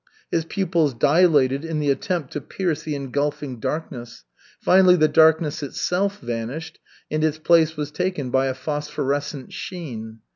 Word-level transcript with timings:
His 0.31 0.45
pupils 0.45 0.95
dilated 0.95 1.63
in 1.63 1.79
the 1.79 1.91
attempt 1.91 2.33
to 2.33 2.41
pierce 2.41 2.81
the 2.81 2.95
engulfing 2.95 3.59
darkness. 3.59 4.23
Finally, 4.59 4.95
the 4.95 5.07
darkness 5.07 5.61
itself 5.61 6.19
vanished 6.21 6.79
and 7.11 7.23
its 7.23 7.37
place 7.37 7.77
was 7.77 7.91
taken 7.91 8.31
by 8.31 8.47
a 8.47 8.55
phosphorescent 8.55 9.53
sheen. 9.53 10.21